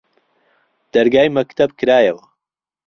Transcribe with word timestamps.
دەرگای 0.93 1.33
مەکتەب 1.37 1.69
کرایەوە 1.79 2.23